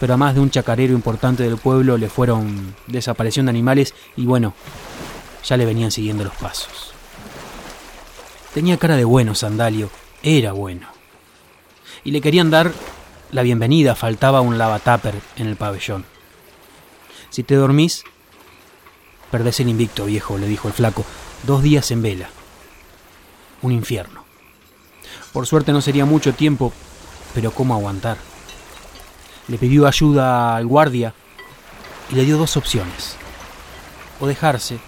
[0.00, 4.24] pero a más de un chacarero importante del pueblo le fueron desaparición de animales y
[4.24, 4.54] bueno,
[5.44, 6.94] ya le venían siguiendo los pasos.
[8.54, 9.90] Tenía cara de bueno Sandalio,
[10.22, 10.86] era bueno.
[12.04, 12.72] Y le querían dar
[13.32, 16.06] la bienvenida, faltaba un lavataper en el pabellón.
[17.30, 18.04] Si te dormís,
[19.34, 21.04] perdés el invicto, viejo, le dijo el flaco.
[21.42, 22.30] Dos días en vela.
[23.62, 24.22] Un infierno.
[25.32, 26.72] Por suerte no sería mucho tiempo,
[27.34, 28.16] pero ¿cómo aguantar?
[29.48, 31.14] Le pidió ayuda al guardia
[32.12, 33.16] y le dio dos opciones.
[34.20, 34.78] O dejarse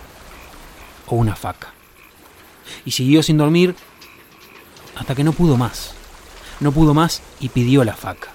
[1.09, 1.73] o una faca.
[2.85, 3.75] Y siguió sin dormir
[4.95, 5.97] hasta que no pudo más.
[6.61, 8.29] No pudo más y pidió la faca.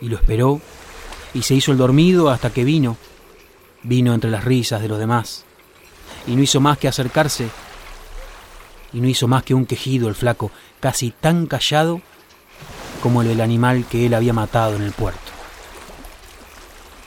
[0.00, 0.60] Y lo esperó
[1.32, 2.96] y se hizo el dormido hasta que vino.
[3.82, 5.44] Vino entre las risas de los demás.
[6.26, 7.48] Y no hizo más que acercarse.
[8.92, 12.00] Y no hizo más que un quejido el flaco, casi tan callado
[13.02, 15.32] como el del animal que él había matado en el puerto.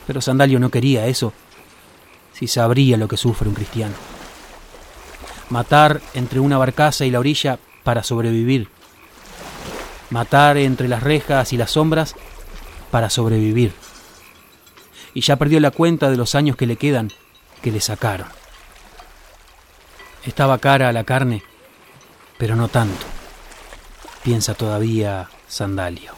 [0.07, 1.33] Pero Sandalio no quería eso,
[2.33, 3.93] si sabría lo que sufre un cristiano
[5.53, 8.69] matar entre una barcaza y la orilla para sobrevivir,
[10.09, 12.15] matar entre las rejas y las sombras
[12.89, 13.73] para sobrevivir.
[15.13, 17.09] Y ya perdió la cuenta de los años que le quedan,
[17.61, 18.27] que le sacaron.
[20.25, 21.43] Estaba cara a la carne,
[22.37, 23.05] pero no tanto,
[24.23, 26.13] piensa todavía Sandalio.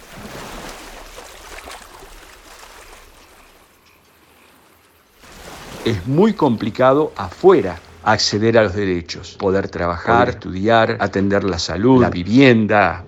[5.84, 12.10] Es muy complicado afuera acceder a los derechos, poder trabajar, estudiar, atender la salud, la
[12.10, 13.04] vivienda,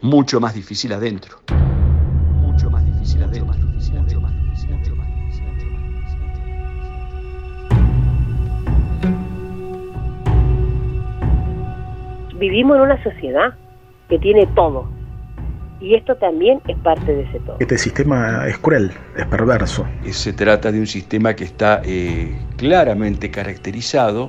[0.00, 1.40] mucho más difícil adentro.
[1.48, 3.57] Mucho más difícil adentro.
[12.38, 13.54] Vivimos en una sociedad
[14.08, 14.88] que tiene todo.
[15.80, 17.56] Y esto también es parte de ese todo.
[17.60, 19.86] Este sistema es cruel, es perverso.
[20.10, 24.28] Se trata de un sistema que está eh, claramente caracterizado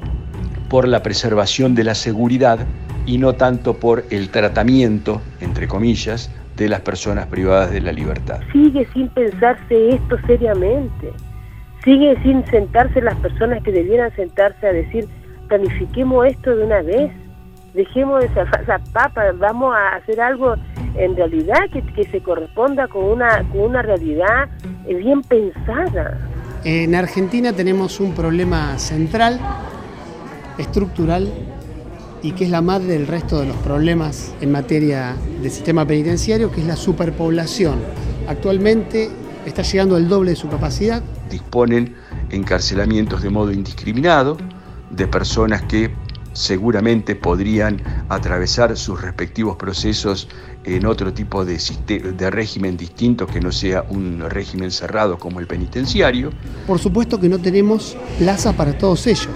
[0.70, 2.60] por la preservación de la seguridad
[3.06, 8.42] y no tanto por el tratamiento, entre comillas, de las personas privadas de la libertad.
[8.52, 11.12] Sigue sin pensarse esto seriamente.
[11.84, 15.08] Sigue sin sentarse las personas que debieran sentarse a decir,
[15.48, 17.12] planifiquemos esto de una vez
[17.74, 20.56] dejemos esa, esa papa, vamos a hacer algo
[20.96, 24.50] en realidad que, que se corresponda con una, con una realidad
[24.88, 26.18] eh, bien pensada.
[26.64, 29.40] En Argentina tenemos un problema central,
[30.58, 31.32] estructural,
[32.22, 36.52] y que es la madre del resto de los problemas en materia de sistema penitenciario,
[36.52, 37.80] que es la superpoblación.
[38.28, 39.10] Actualmente
[39.46, 41.02] está llegando al doble de su capacidad.
[41.30, 41.96] Disponen
[42.30, 44.38] encarcelamientos de modo indiscriminado
[44.90, 45.92] de personas que
[46.40, 50.30] seguramente podrían atravesar sus respectivos procesos
[50.64, 51.60] en otro tipo de,
[52.18, 56.32] de, régimen distinto que no sea un régimen cerrado como el penitenciario.
[56.66, 59.36] Por supuesto que no tenemos plaza para todos ellos,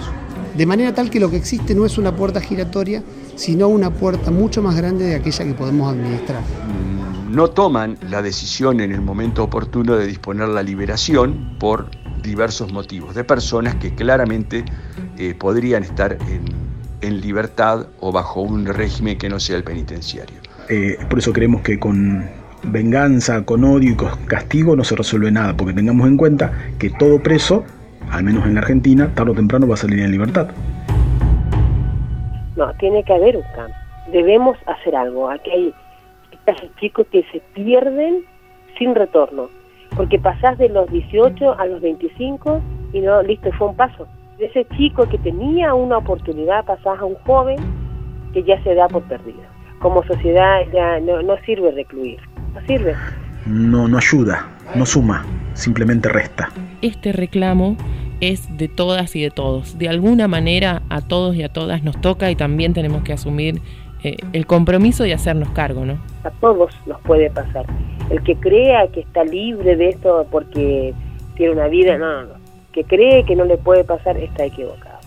[0.56, 3.02] de manera tal que lo que existe no es una puerta giratoria,
[3.36, 6.40] sino una puerta mucho más grande de aquella que podemos administrar.
[6.40, 11.90] Mm, no toman la decisión en el momento oportuno de disponer la liberación por
[12.22, 14.64] diversos motivos, de personas que claramente
[15.18, 16.63] eh, podrían estar en,
[17.06, 20.36] en libertad o bajo un régimen que no sea el penitenciario.
[20.68, 22.28] Eh, por eso creemos que con
[22.64, 26.90] venganza, con odio y con castigo no se resuelve nada, porque tengamos en cuenta que
[26.90, 27.64] todo preso,
[28.10, 30.48] al menos en la Argentina, tarde o temprano va a salir en libertad.
[32.56, 33.74] No, tiene que haber un cambio.
[34.12, 35.28] Debemos hacer algo.
[35.28, 35.74] Aquí hay
[36.46, 38.24] estos chicos que se pierden
[38.78, 39.48] sin retorno,
[39.96, 42.60] porque pasás de los 18 a los 25
[42.92, 44.06] y no, listo, fue un paso.
[44.38, 47.56] De ese chico que tenía una oportunidad pasás a un joven
[48.32, 49.40] que ya se da por perdido.
[49.78, 52.18] Como sociedad ya no, no sirve recluir,
[52.52, 52.94] no sirve.
[53.46, 56.48] No, no ayuda, no suma, simplemente resta.
[56.82, 57.76] Este reclamo
[58.20, 59.78] es de todas y de todos.
[59.78, 63.60] De alguna manera a todos y a todas nos toca y también tenemos que asumir
[64.02, 65.98] eh, el compromiso de hacernos cargo, ¿no?
[66.24, 67.66] A todos nos puede pasar.
[68.10, 70.92] El que crea que está libre de esto porque
[71.36, 72.43] tiene una vida, no, no, no.
[72.74, 74.98] Que cree que no le puede pasar está equivocado.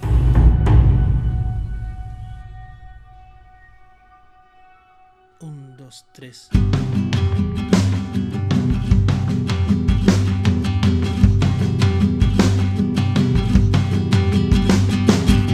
[5.41, 6.49] Un, dos, tres.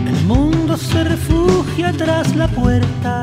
[0.05, 3.21] El mundo se refugia tras la puerta,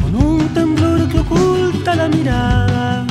[0.00, 3.04] con un temblor que oculta la mirada,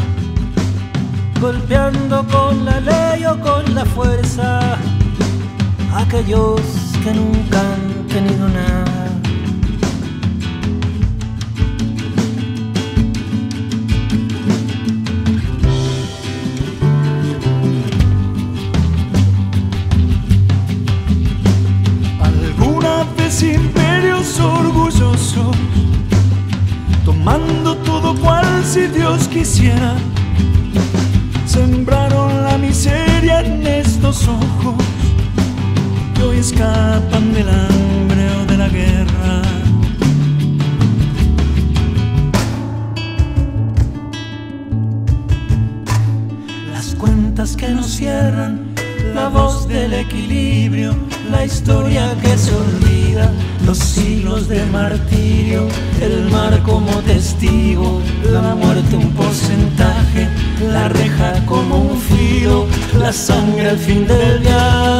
[1.43, 4.77] golpeando con la ley o con la fuerza
[5.93, 6.61] aquellos
[7.03, 9.09] que nunca han tenido nada.
[22.21, 25.57] Alguna vez imperios orgullosos,
[27.03, 29.97] tomando todo cual si Dios quisiera,
[31.53, 34.75] sembraron la miseria en estos ojos
[36.15, 39.41] que hoy escapan del hambre o de la guerra.
[46.71, 48.73] Las cuentas que no cierran,
[49.13, 50.95] la voz del equilibrio,
[51.29, 53.31] la historia que se olvida,
[53.63, 55.67] los siglos de martirio,
[56.01, 60.27] el mar como testigo, la muerte un porcentaje,
[60.71, 64.92] la reja como un filo, la sangre al fin del viaje.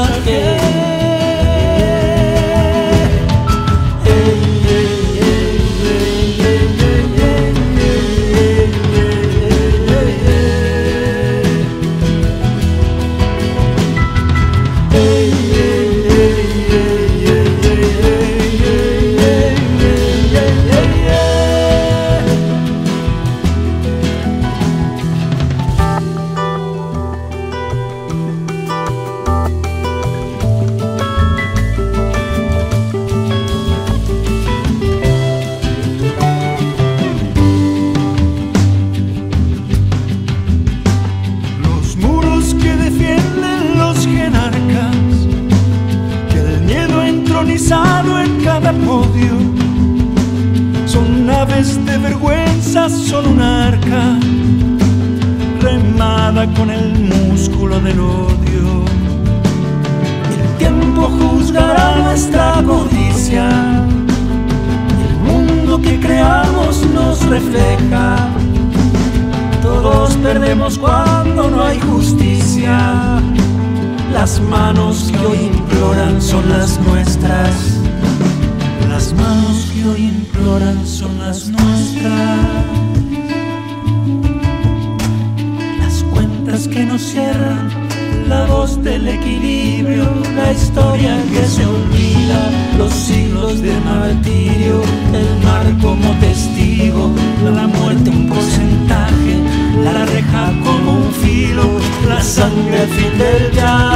[103.44, 103.93] Al fin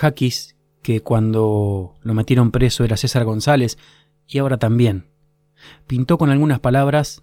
[0.00, 3.78] Blajakis, que cuando lo metieron preso era César González,
[4.26, 5.06] y ahora también,
[5.86, 7.22] pintó con algunas palabras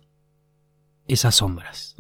[1.08, 1.96] esas sombras.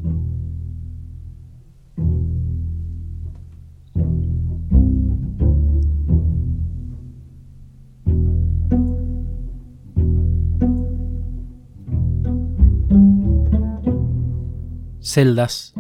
[15.00, 15.74] celdas,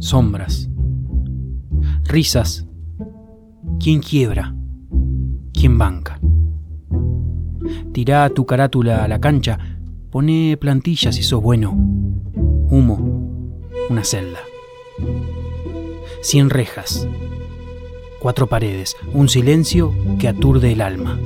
[0.00, 0.68] sombras,
[2.04, 2.67] risas.
[3.80, 4.54] ¿Quién quiebra?
[5.52, 6.20] ¿Quién banca?
[7.92, 9.58] Tirá tu carátula a la cancha,
[10.10, 11.72] pone plantillas si sos bueno.
[11.72, 13.60] Humo,
[13.90, 14.40] una celda.
[16.22, 17.08] Cien rejas,
[18.20, 21.18] cuatro paredes, un silencio que aturde el alma.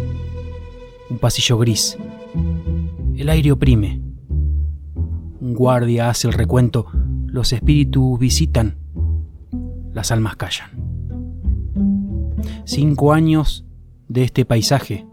[1.10, 1.98] Un pasillo gris.
[3.16, 4.00] El aire oprime.
[5.40, 6.86] Un guardia hace el recuento
[7.32, 8.76] los espíritus visitan,
[9.94, 10.81] las almas callan.
[12.74, 13.66] Cinco años
[14.08, 15.06] de este paisaje.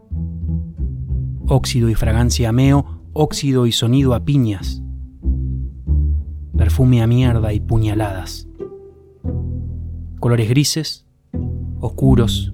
[1.45, 4.81] Óxido y fragancia a meo, óxido y sonido a piñas.
[6.57, 8.47] Perfume a mierda y puñaladas.
[10.21, 11.05] Colores grises,
[11.81, 12.53] oscuros,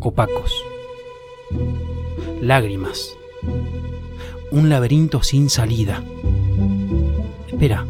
[0.00, 0.52] opacos.
[2.42, 3.16] Lágrimas.
[4.52, 6.04] Un laberinto sin salida.
[7.48, 7.86] Espera.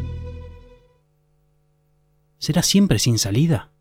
[2.37, 3.73] ¿Será siempre sin salida?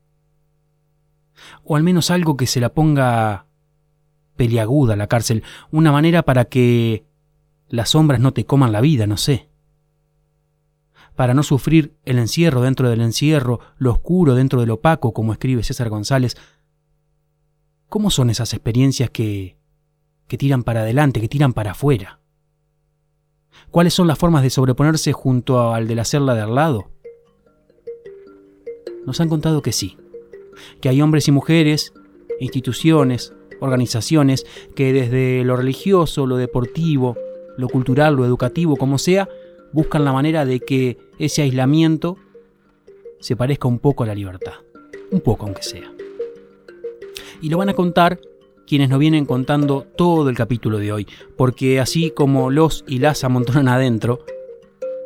[1.73, 3.47] O al menos algo que se la ponga
[4.35, 7.05] peliaguda la cárcel, una manera para que
[7.69, 9.49] las sombras no te coman la vida, no sé.
[11.15, 15.63] Para no sufrir el encierro dentro del encierro, lo oscuro dentro del opaco, como escribe
[15.63, 16.37] César González.
[17.89, 19.57] ¿Cómo son esas experiencias que,
[20.27, 22.19] que tiran para adelante, que tiran para afuera?
[23.71, 26.91] ¿Cuáles son las formas de sobreponerse junto al de la celda de al lado?
[29.07, 29.97] nos han contado que sí,
[30.81, 31.93] que hay hombres y mujeres,
[32.41, 37.17] instituciones, organizaciones que desde lo religioso, lo deportivo,
[37.57, 39.29] lo cultural, lo educativo, como sea,
[39.73, 42.17] buscan la manera de que ese aislamiento
[43.21, 44.55] se parezca un poco a la libertad,
[45.11, 45.93] un poco aunque sea.
[47.43, 48.21] Y lo van a contar
[48.67, 53.25] quienes nos vienen contando todo el capítulo de hoy, porque así como los y las
[53.25, 54.25] amontonan adentro,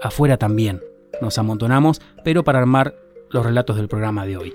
[0.00, 0.82] afuera también
[1.20, 2.94] nos amontonamos, pero para armar
[3.30, 4.54] los relatos del programa de hoy.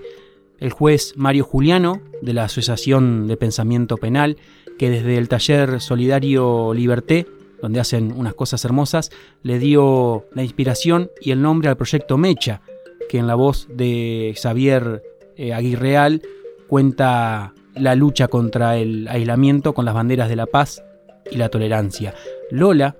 [0.59, 4.37] El juez Mario Juliano, de la Asociación de Pensamiento Penal,
[4.77, 7.27] que desde el taller solidario Liberté,
[7.61, 9.11] donde hacen unas cosas hermosas,
[9.43, 12.61] le dio la inspiración y el nombre al proyecto Mecha,
[13.09, 15.03] que en la voz de Xavier
[15.35, 16.21] eh, Aguirreal
[16.67, 20.83] cuenta la lucha contra el aislamiento con las banderas de la paz
[21.31, 22.13] y la tolerancia.
[22.51, 22.97] Lola,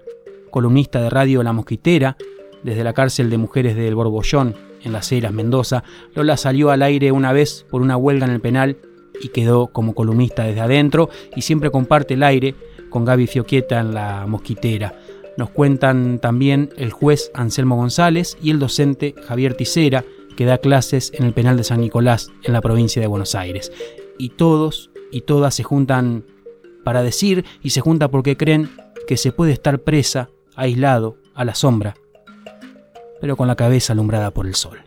[0.49, 2.18] columnista de radio La Mosquitera,
[2.64, 5.84] desde la cárcel de mujeres del Borbollón, en las Heras, Mendoza,
[6.15, 8.77] Lola salió al aire una vez por una huelga en el penal
[9.21, 12.55] y quedó como columnista desde adentro y siempre comparte el aire
[12.89, 14.97] con Gaby Fioquieta en la mosquitera.
[15.38, 20.03] Nos cuentan también el juez Anselmo González y el docente Javier Ticera,
[20.36, 23.71] que da clases en el penal de San Nicolás en la provincia de Buenos Aires.
[24.17, 26.25] Y todos y todas se juntan
[26.84, 28.69] para decir y se juntan porque creen
[29.07, 31.95] que se puede estar presa, aislado, a la sombra,
[33.20, 34.80] pero con la cabeza alumbrada por el sol.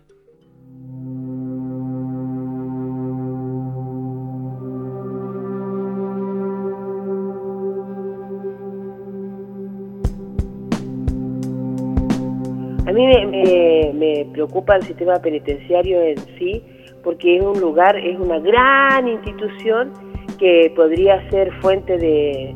[12.87, 16.62] A mí me, preocupa el sistema penitenciario en sí,
[17.03, 19.93] porque es un lugar, es una gran institución
[20.39, 22.55] que podría ser fuente de,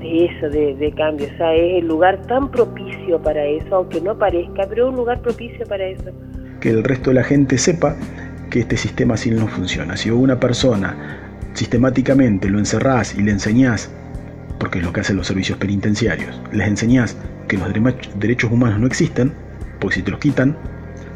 [0.00, 1.26] de eso, de, cambio.
[1.26, 2.85] O sea, es el lugar tan propicio
[3.22, 6.10] para eso, aunque no parezca, pero un lugar propicio para eso.
[6.60, 7.96] Que el resto de la gente sepa
[8.50, 9.96] que este sistema así no funciona.
[9.96, 10.96] Si una persona
[11.54, 13.90] sistemáticamente lo encerrás y le enseñás,
[14.58, 17.16] porque es lo que hacen los servicios penitenciarios, les enseñás
[17.48, 17.72] que los
[18.16, 19.32] derechos humanos no existen,
[19.80, 20.56] porque si te los quitan,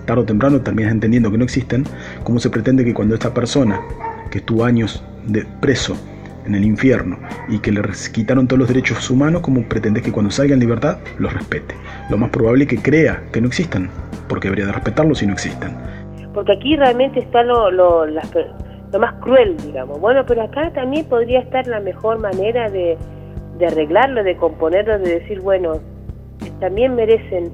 [0.07, 1.85] tarde o temprano terminas entendiendo que no existen,
[2.25, 3.81] ¿cómo se pretende que cuando esta persona
[4.31, 5.97] que estuvo años de preso
[6.47, 7.19] en el infierno
[7.49, 7.83] y que le
[8.13, 11.75] quitaron todos los derechos humanos, como pretende que cuando salga en libertad los respete.
[12.09, 13.91] Lo más probable es que crea que no existan,
[14.29, 15.77] porque debería de respetarlos si no existen.
[16.35, 20.01] Porque aquí realmente está lo, lo, lo más cruel, digamos.
[20.01, 22.97] Bueno, pero acá también podría estar la mejor manera de,
[23.59, 25.81] de arreglarlo, de componerlo, de decir, bueno,
[26.61, 27.51] también merecen,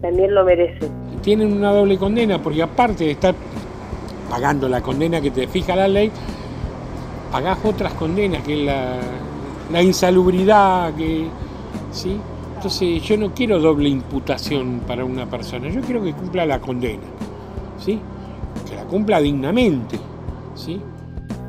[0.00, 0.88] también lo merecen.
[1.22, 3.34] Tienen una doble condena, porque aparte de estar
[4.30, 6.10] pagando la condena que te fija la ley,
[7.30, 8.66] pagás otras condenas, que es
[9.70, 11.28] la, insalubridad, que,
[11.90, 12.20] ¿sí?
[12.56, 17.04] Entonces yo no quiero doble imputación para una persona, yo quiero que cumpla la condena,
[17.78, 18.00] ¿sí?
[18.68, 19.98] Que la cumpla dignamente,
[20.54, 20.82] ¿sí?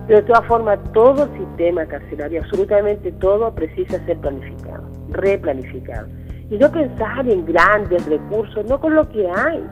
[0.07, 6.07] Pero de todas formas, todo sistema carcelario, absolutamente todo, precisa ser planificado, replanificado.
[6.49, 9.63] Y no pensar en grandes recursos, no con lo que hay,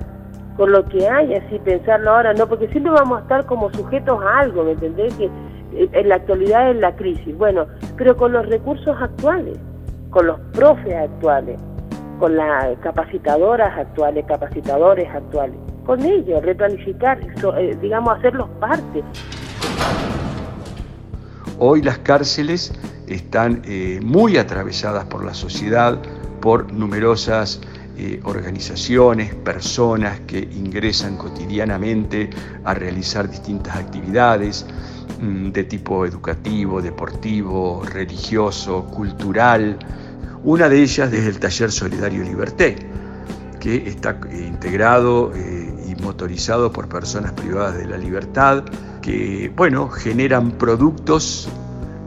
[0.55, 4.19] con lo que hay, así pensarlo ahora, no, porque siempre vamos a estar como sujetos
[4.23, 5.13] a algo, ¿me entendés?
[5.15, 5.29] Que
[5.78, 7.67] en la actualidad es la crisis, bueno,
[7.97, 9.57] pero con los recursos actuales,
[10.09, 11.59] con los profes actuales,
[12.19, 15.55] con las capacitadoras actuales, capacitadores actuales,
[15.86, 17.19] con ellos, replanificar,
[17.57, 19.03] eh, digamos, hacerlos parte.
[21.59, 22.73] Hoy las cárceles
[23.07, 25.99] están eh, muy atravesadas por la sociedad,
[26.41, 27.61] por numerosas
[27.99, 32.30] eh, organizaciones, personas que ingresan cotidianamente
[32.63, 34.67] a realizar distintas actividades
[35.20, 39.78] de tipo educativo, deportivo, religioso, cultural.
[40.43, 42.76] Una de ellas es el Taller Solidario Liberté,
[43.59, 48.63] que está eh, integrado y motorizado por personas privadas de la libertad
[49.01, 51.47] que, bueno, generan productos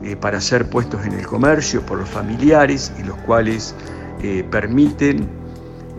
[0.03, 3.75] eh, para ser puestos en el comercio por los familiares y los cuales
[4.21, 5.27] eh, permiten,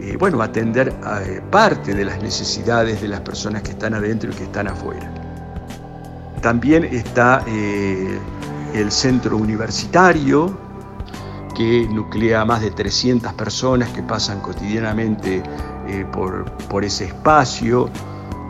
[0.00, 4.34] eh, bueno, atender a parte de las necesidades de las personas que están adentro y
[4.34, 5.21] que están afuera.
[6.42, 10.58] También está el centro universitario,
[11.54, 15.42] que nuclea a más de 300 personas que pasan cotidianamente
[16.12, 17.88] por, por ese espacio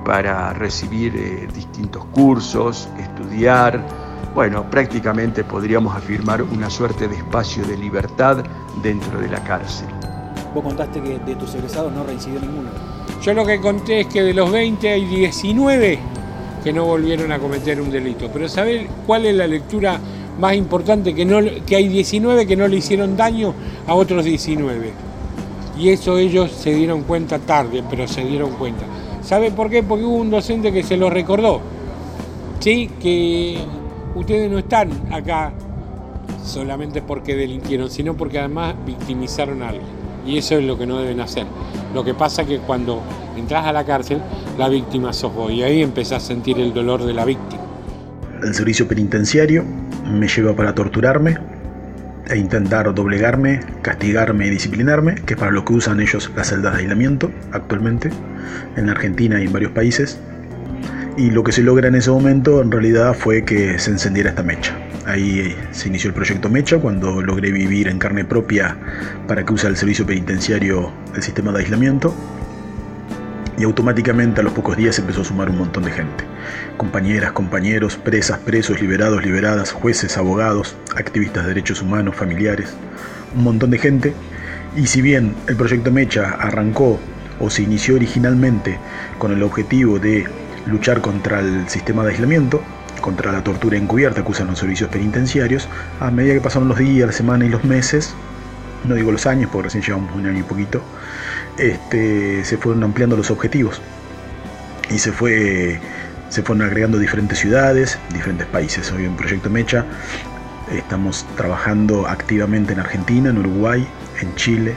[0.05, 3.81] para recibir eh, distintos cursos, estudiar.
[4.35, 8.45] Bueno, prácticamente podríamos afirmar una suerte de espacio de libertad
[8.83, 9.89] dentro de la cárcel.
[10.55, 12.71] Vos contaste que de tus egresados no reincidió ninguno.
[13.23, 15.99] Yo lo que conté es que de los 20 hay 19
[16.63, 18.29] que no volvieron a cometer un delito.
[18.33, 19.99] Pero ¿saber cuál es la lectura
[20.39, 21.15] más importante?
[21.15, 23.55] Que, no, que hay 19 que no le hicieron daño
[23.87, 24.93] a otros 19.
[25.79, 28.85] Y eso ellos se dieron cuenta tarde, pero se dieron cuenta.
[29.23, 29.83] ¿Sabe por qué?
[29.83, 31.61] Porque hubo un docente que se lo recordó.
[32.61, 32.91] ¿Sí?
[33.01, 33.59] Que
[34.15, 35.53] ustedes no están acá
[36.45, 39.87] solamente porque delinquieron, sino porque además victimizaron a alguien.
[40.27, 41.47] Y eso es lo que no deben hacer.
[41.95, 43.01] Lo que pasa es que cuando
[43.37, 44.21] entras a la cárcel,
[44.59, 47.63] la víctima sos vos y ahí empezás a sentir el dolor de la víctima.
[48.43, 49.65] El servicio penitenciario
[50.05, 51.39] me lleva para torturarme
[52.29, 56.75] e intentar doblegarme, castigarme y disciplinarme, que es para lo que usan ellos las celdas
[56.75, 58.11] de aislamiento actualmente
[58.77, 60.19] en Argentina y en varios países.
[61.17, 64.43] Y lo que se logra en ese momento en realidad fue que se encendiera esta
[64.43, 64.75] mecha.
[65.07, 68.77] Ahí se inició el proyecto Mecha cuando logré vivir en carne propia
[69.27, 72.15] para que use el servicio penitenciario el sistema de aislamiento.
[73.59, 76.25] Y automáticamente a los pocos días empezó a sumar un montón de gente.
[76.77, 82.75] Compañeras, compañeros, presas, presos, liberados, liberadas, jueces, abogados, activistas de derechos humanos, familiares.
[83.37, 84.15] Un montón de gente.
[84.77, 86.99] Y si bien el proyecto Mecha arrancó
[87.41, 88.79] o se inició originalmente
[89.19, 90.27] con el objetivo de
[90.67, 92.63] luchar contra el sistema de aislamiento,
[93.01, 95.69] contra la tortura encubierta que usan los servicios penitenciarios,
[96.01, 98.15] a medida que pasaron los días, las semanas y los meses,
[98.85, 100.83] no digo los años, porque recién llevamos un año y poquito,
[101.59, 103.81] este, se fueron ampliando los objetivos
[104.91, 105.81] y se, fue,
[106.29, 108.91] se fueron agregando diferentes ciudades, diferentes países.
[108.93, 109.85] Hoy en Proyecto Mecha
[110.71, 113.87] estamos trabajando activamente en Argentina, en Uruguay,
[114.21, 114.75] en Chile,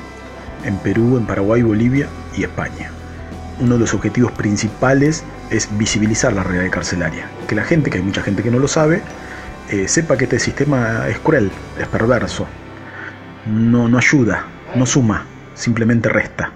[0.63, 2.89] en Perú, en Paraguay, Bolivia y España.
[3.59, 8.03] Uno de los objetivos principales es visibilizar la realidad carcelaria, que la gente, que hay
[8.03, 9.01] mucha gente que no lo sabe,
[9.69, 12.45] eh, sepa que este sistema es cruel, es perverso,
[13.45, 14.45] no, no ayuda,
[14.76, 16.51] no suma, simplemente resta.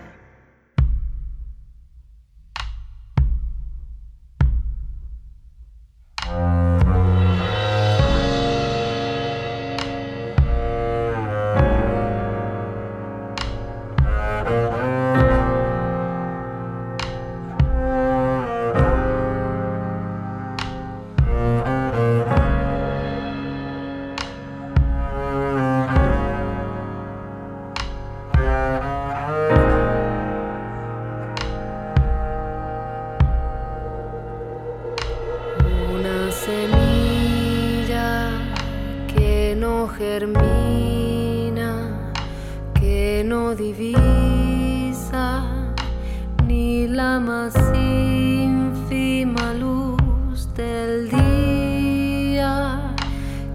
[46.48, 52.96] ni la más ínfima luz del día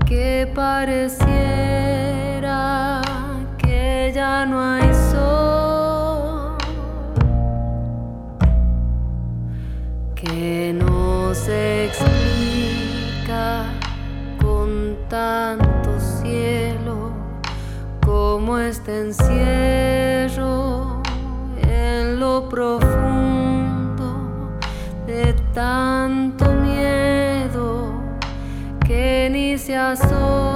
[0.06, 1.42] que pareciera
[3.58, 6.56] que ya no hay sol,
[10.14, 13.64] que no se explica
[14.40, 17.10] con tanto cielo
[18.00, 19.83] como este encierro.
[29.94, 30.53] Y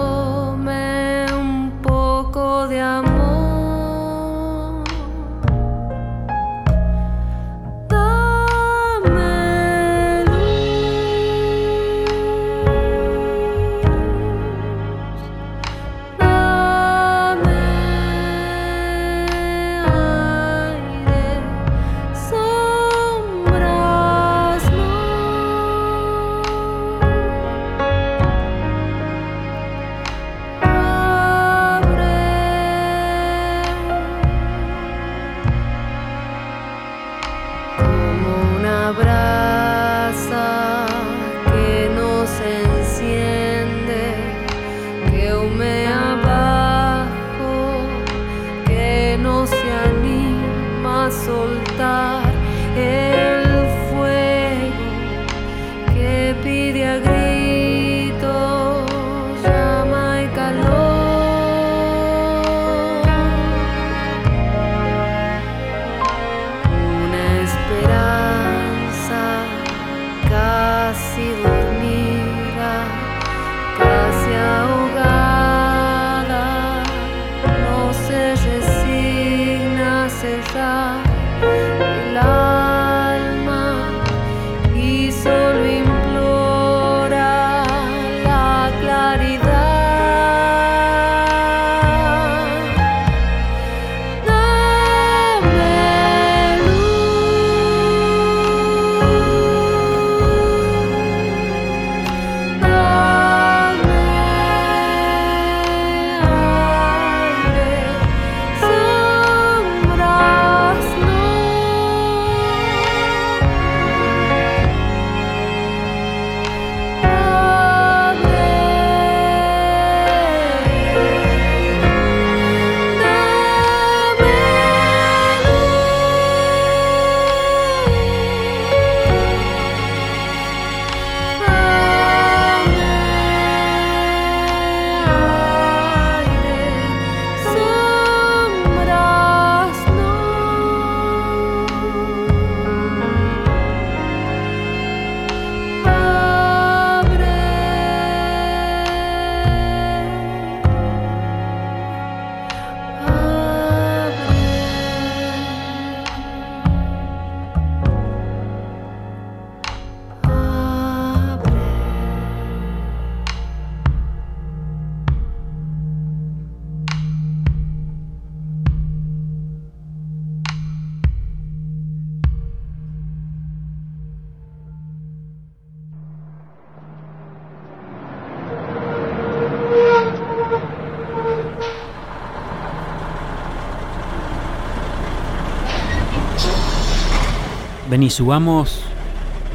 [187.98, 188.84] Vení, subamos,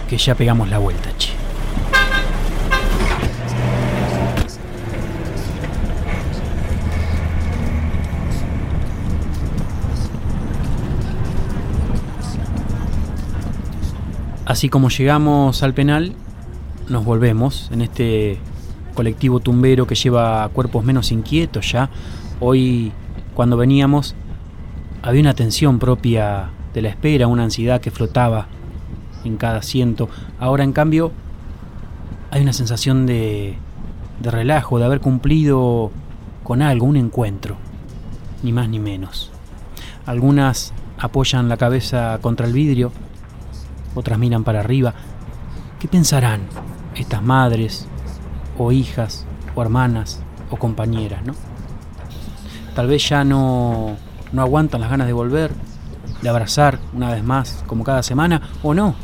[0.09, 1.31] que ya pegamos la vuelta, che.
[14.45, 16.13] Así como llegamos al penal,
[16.89, 18.39] nos volvemos en este
[18.93, 21.89] colectivo tumbero que lleva cuerpos menos inquietos ya.
[22.41, 22.91] Hoy,
[23.35, 24.15] cuando veníamos,
[25.01, 28.47] había una tensión propia de la espera, una ansiedad que flotaba
[29.23, 30.09] en cada asiento.
[30.39, 31.11] Ahora, en cambio,
[32.31, 33.57] hay una sensación de,
[34.21, 35.91] de relajo, de haber cumplido
[36.43, 37.57] con algo, un encuentro,
[38.41, 39.31] ni más ni menos.
[40.05, 42.91] Algunas apoyan la cabeza contra el vidrio,
[43.95, 44.93] otras miran para arriba.
[45.79, 46.41] ¿Qué pensarán
[46.95, 47.87] estas madres,
[48.57, 51.33] o hijas, o hermanas, o compañeras, no?
[52.75, 53.95] Tal vez ya no,
[54.31, 55.51] no aguantan las ganas de volver,
[56.23, 58.95] de abrazar una vez más, como cada semana, o no.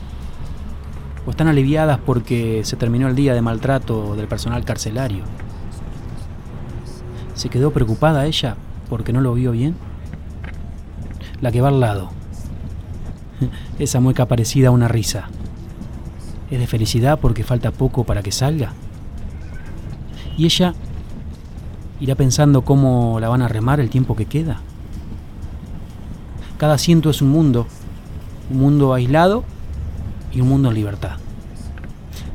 [1.28, 5.24] O están aliviadas porque se terminó el día de maltrato del personal carcelario.
[7.36, 8.55] ¿Se quedó preocupada ella
[8.89, 9.76] porque no lo vio bien?
[11.41, 12.09] La que va al lado.
[13.80, 15.30] Esa mueca parecida a una risa.
[16.49, 18.74] ¿Es de felicidad porque falta poco para que salga?
[20.38, 20.74] Y ella
[21.99, 24.61] irá pensando cómo la van a remar el tiempo que queda.
[26.60, 27.68] Cada asiento es un mundo,
[28.51, 29.45] un mundo aislado
[30.34, 31.14] y un mundo en libertad.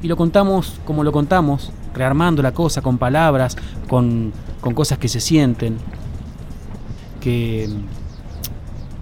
[0.00, 3.54] Y lo contamos como lo contamos, rearmando la cosa con palabras,
[3.86, 5.76] con, con cosas que se sienten,
[7.20, 7.68] que,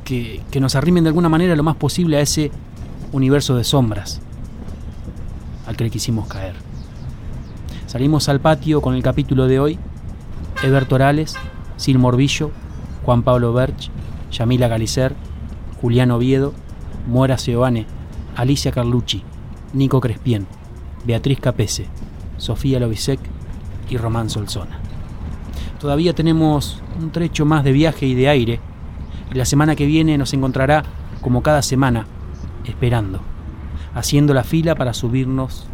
[0.05, 2.51] que, nos arrimen de alguna manera lo más posible a ese
[3.13, 4.21] universo de sombras
[5.69, 6.57] al que le quisimos caer.
[7.87, 9.79] Salimos al patio con el capítulo de hoy.
[10.65, 11.37] Eber Torales,
[11.79, 12.51] Sil Morbillo,
[13.05, 13.89] Juan Pablo Berch,
[14.33, 15.15] Yamila Galicer,
[15.81, 16.55] Julián Oviedo,
[17.07, 17.87] Mora Seoane,
[18.35, 19.23] Alicia Carlucci,
[19.73, 20.47] Nico Crespien,
[21.05, 21.87] Beatriz Capese,
[22.39, 23.21] Sofía Lovisek
[23.91, 24.79] y Román Solzona.
[25.79, 28.61] Todavía tenemos un trecho más de viaje y de aire,
[29.33, 30.85] y la semana que viene nos encontrará,
[31.21, 32.07] como cada semana,
[32.65, 33.21] esperando,
[33.95, 35.67] haciendo la fila para subirnos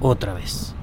[0.00, 0.74] otra vez.